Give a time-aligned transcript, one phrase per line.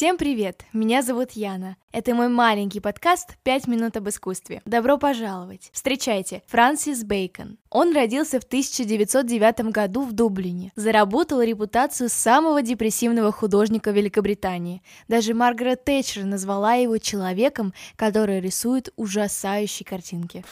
[0.00, 0.62] Всем привет!
[0.72, 1.76] Меня зовут Яна.
[1.92, 4.62] Это мой маленький подкаст «Пять минут об искусстве».
[4.64, 5.68] Добро пожаловать!
[5.74, 7.58] Встречайте, Франсис Бейкон.
[7.68, 10.72] Он родился в 1909 году в Дублине.
[10.74, 14.82] Заработал репутацию самого депрессивного художника Великобритании.
[15.06, 20.46] Даже Маргарет Тэтчер назвала его человеком, который рисует ужасающие картинки.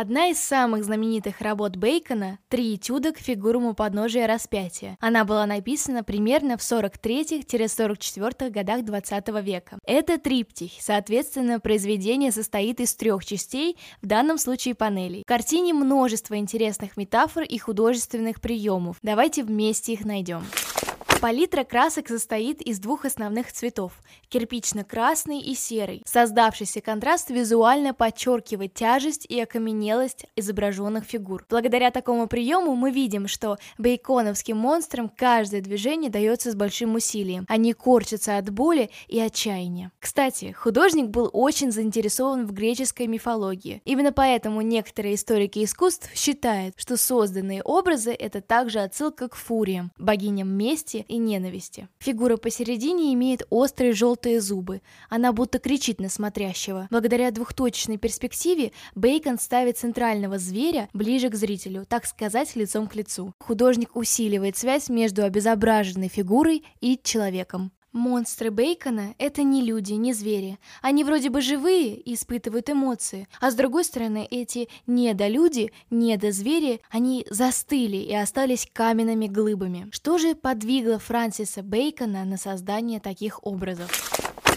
[0.00, 4.96] Одна из самых знаменитых работ Бейкона– «Три этюда к фигурам у подножия распятия».
[4.98, 9.78] Она была написана примерно в 43-44 годах 20 века.
[9.84, 15.20] Это триптих, соответственно, произведение состоит из трех частей, в данном случае панелей.
[15.20, 18.96] В картине множество интересных метафор и художественных приемов.
[19.02, 20.42] Давайте вместе их найдем.
[21.20, 23.92] Палитра красок состоит из двух основных цветов–
[24.30, 26.02] кирпично-красный и серый.
[26.06, 31.44] Создавшийся контраст визуально подчеркивает тяжесть и окаменелость изображенных фигур.
[31.50, 37.44] Благодаря такому приему мы видим, что бейконовским монстрам каждое движение дается с большим усилием.
[37.50, 39.92] Они корчатся от боли и отчаяния.
[39.98, 43.82] Кстати, художник был очень заинтересован в греческой мифологии.
[43.84, 50.48] Именно поэтому некоторые историки искусств считают, что созданные образы– это также отсылка к фуриям, богиням
[50.48, 51.88] мести и ненависти.
[51.98, 54.80] Фигура посередине имеет острые желтые зубы.
[55.08, 56.86] Она будто кричит на смотрящего.
[56.90, 63.34] Благодаря двухточечной перспективе Бейкон ставит центрального зверя ближе к зрителю, так сказать, лицом к лицу.
[63.40, 67.72] Художник усиливает связь между обезображенной фигурой и человеком.
[67.92, 70.58] Монстры Бейкона— это не люди, не звери.
[70.80, 73.26] Они вроде бы живые и испытывают эмоции.
[73.40, 79.88] А с другой стороны, эти недолюди, недозвери, они застыли и остались каменными глыбами.
[79.90, 83.90] Что же подвигло Франсиса Бейкона на создание таких образов?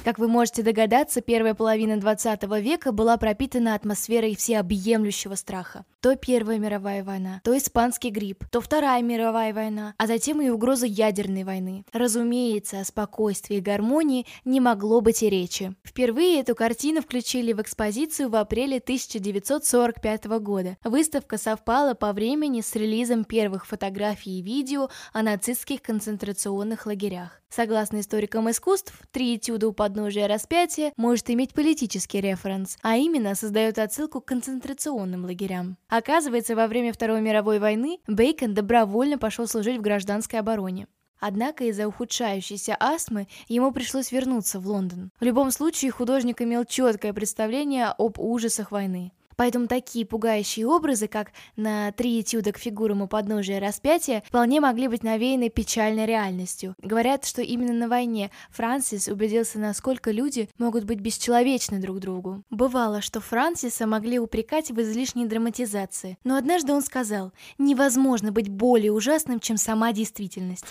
[0.04, 5.86] Как вы можете догадаться, первая половина 20 века была пропитана атмосферой всеобъемлющего страха.
[6.02, 10.86] То Первая мировая война, то Испанский грипп, то Вторая мировая война, а затем и угроза
[10.86, 11.86] ядерной войны.
[11.94, 15.74] Разумеется, о спокойствии и гармонии не могло быть и речи.
[15.86, 20.78] Впервые эту картину включили в экспозицию в апреле 1945 года.
[20.84, 27.43] Выставка совпала по времени с релизом первых фотографий и видео о нацистских концентрационных лагерях.
[27.56, 33.78] Согласно историкам искусств, три этюда у подножия распятия может иметь политический референс, а именно создает
[33.78, 35.78] отсылку к концентрационным лагерям.
[35.88, 40.88] Оказывается, во время Второй мировой войны Бейкон добровольно пошел служить в гражданской обороне.
[41.19, 45.12] Однако из-за ухудшающейся астмы ему пришлось вернуться в Лондон.
[45.19, 49.12] В любом случае, художник имел четкое представление об ужасах войны.
[49.35, 54.88] Поэтому такие пугающие образы, как на три этюда к фигурам у подножия распятия, вполне могли
[54.88, 56.75] быть навеяны печальной реальностью.
[56.81, 62.44] Говорят, что именно на войне Франсис убедился, насколько люди могут быть бесчеловечны друг другу.
[62.49, 68.91] Бывало, что Франсиса могли упрекать в излишней драматизации, но однажды он сказал, невозможно быть более
[68.91, 70.65] ужасным, чем сама действительность.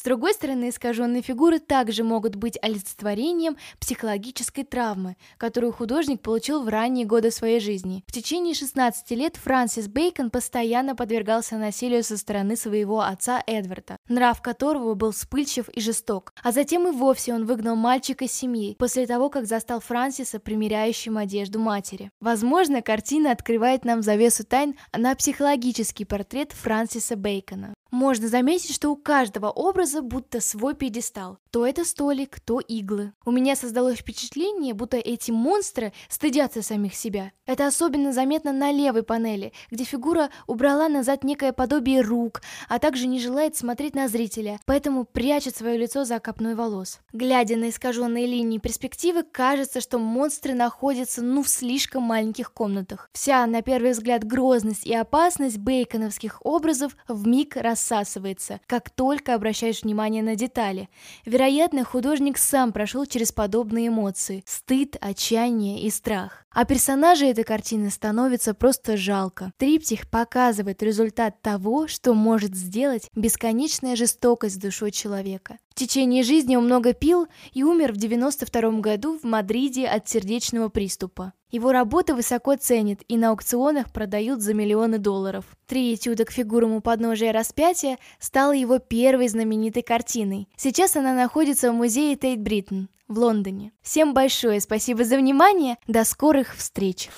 [0.00, 6.70] С другой стороны, искаженные фигуры также могут быть олицетворением психологической травмы, которую художник получил в
[6.70, 8.02] ранние годы своей жизни.
[8.06, 14.40] В течение 16 лет Франсис Бейкон постоянно подвергался насилию со стороны своего отца Эдварда, нрав
[14.40, 16.32] которого был вспыльчив и жесток.
[16.42, 21.18] А затем и вовсе он выгнал мальчика из семьи, после того, как застал Франсиса примеряющим
[21.18, 22.10] одежду матери.
[22.20, 27.74] Возможно, картина открывает нам завесу тайн на психологический портрет Франсиса Бейкона.
[27.90, 31.38] Можно заметить, что у каждого образа будто свой пьедестал.
[31.50, 33.12] То это столик, то иглы.
[33.24, 37.32] У меня создалось впечатление, будто эти монстры стыдятся самих себя.
[37.44, 43.08] Это особенно заметно на левой панели, где фигура убрала назад некое подобие рук, а также
[43.08, 47.00] не желает смотреть на зрителя, поэтому прячет свое лицо за копной волос.
[47.12, 53.10] Глядя на искаженные линии перспективы, кажется, что монстры находятся ну в слишком маленьких комнатах.
[53.12, 59.79] Вся, на первый взгляд, грозность и опасность бейконовских образов в миг рассасывается, как только обращаешь
[59.82, 60.88] внимание на детали.
[61.24, 66.44] Вероятно, художник сам прошел через подобные эмоции– стыд, отчаяние и страх.
[66.52, 69.52] А персонажи этой картины становится просто жалко.
[69.56, 75.58] Триптих показывает результат того, что может сделать бесконечная жестокость с душой человека.
[75.80, 81.32] Течение жизни он много пил и умер в 92 году в Мадриде от сердечного приступа.
[81.50, 85.46] Его работы высоко ценят и на аукционах продают за миллионы долларов.
[85.66, 90.50] «Три этюда к фигурам у подножия распятия» стала его первой знаменитой картиной.
[90.54, 93.72] Сейчас она находится в музее Тейт Бриттон в Лондоне.
[93.80, 97.08] Всем большое спасибо за внимание, до скорых встреч!